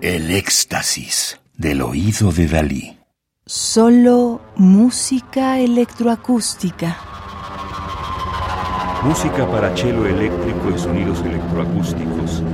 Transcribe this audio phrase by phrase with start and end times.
[0.00, 2.98] Éxtasis del oído de Dalí.
[3.44, 6.96] Solo música electroacústica.
[9.02, 12.44] Música para cello eléctrico y sonidos electroacústicos.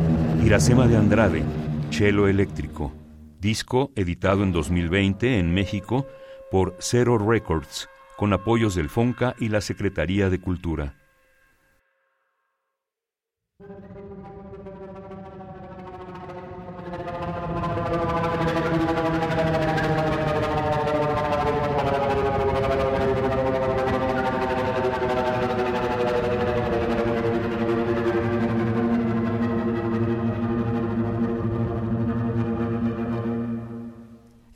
[0.42, 1.42] Iracema de Andrade,
[1.90, 2.94] cello eléctrico.
[3.40, 6.06] Disco editado en 2020 en México
[6.50, 10.94] por Zero Records, con apoyos del FONCA y la Secretaría de Cultura.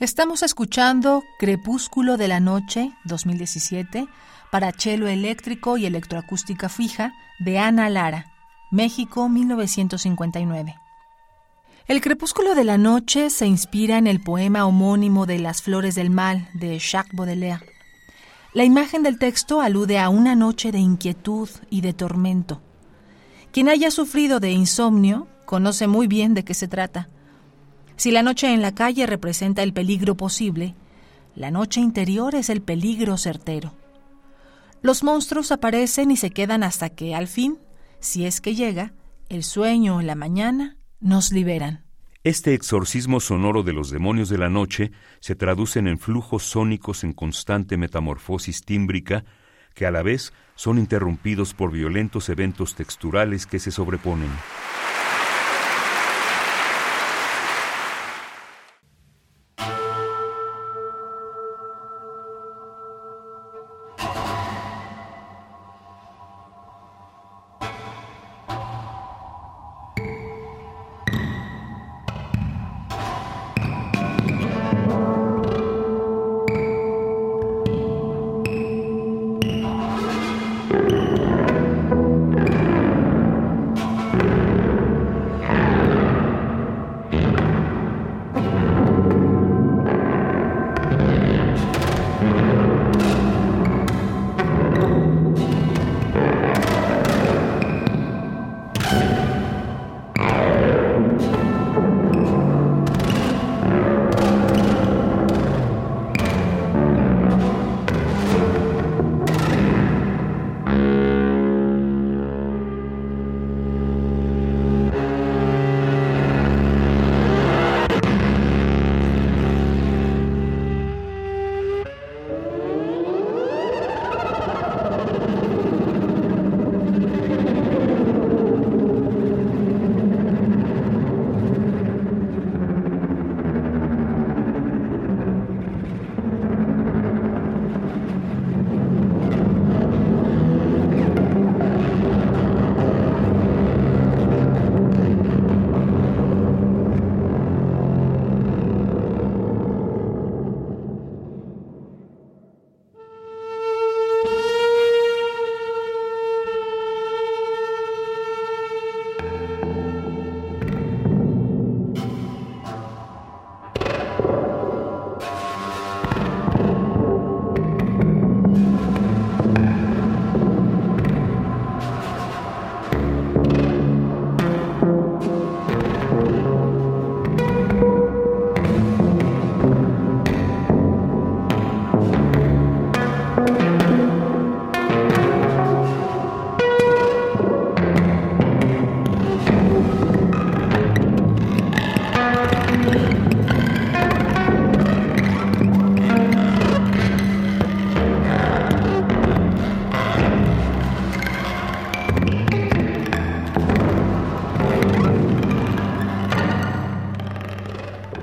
[0.01, 4.07] Estamos escuchando Crepúsculo de la Noche 2017
[4.53, 8.33] para cello eléctrico y electroacústica fija de Ana Lara,
[8.71, 10.77] México 1959.
[11.89, 16.11] El Crepúsculo de la Noche se inspira en el poema homónimo de Las Flores del
[16.11, 17.67] Mal de Jacques Baudelaire.
[18.55, 22.63] La imagen del texto alude a una noche de inquietud y de tormento.
[23.51, 27.09] Quien haya sufrido de insomnio conoce muy bien de qué se trata
[27.99, 30.75] si la noche en la calle representa el peligro posible,
[31.35, 33.75] la noche interior es el peligro certero.
[34.83, 37.59] Los monstruos aparecen y se quedan hasta que, al fin,
[37.99, 38.95] si es que llega,
[39.29, 41.85] el sueño o la mañana nos liberan.
[42.23, 47.13] Este exorcismo sonoro de los demonios de la noche se traducen en flujos sónicos en
[47.13, 49.25] constante metamorfosis tímbrica
[49.75, 54.31] que a la vez son interrumpidos por violentos eventos texturales que se sobreponen.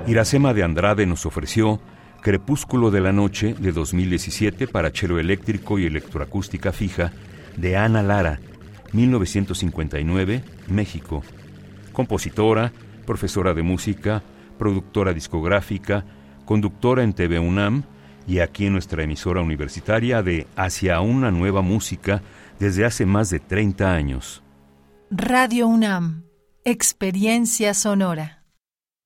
[0.06, 1.80] Iracema de Andrade nos ofreció
[2.22, 7.12] Crepúsculo de la Noche de 2017 para chelo eléctrico y electroacústica fija
[7.56, 8.38] de Ana Lara,
[8.92, 11.22] 1959, México.
[11.92, 12.72] Compositora,
[13.04, 14.22] profesora de música,
[14.58, 16.04] productora discográfica,
[16.44, 17.82] conductora en TV UNAM
[18.28, 22.22] y aquí en nuestra emisora universitaria de Hacia una nueva música
[22.60, 24.42] desde hace más de 30 años.
[25.10, 26.24] Radio UNAM,
[26.64, 28.35] experiencia sonora.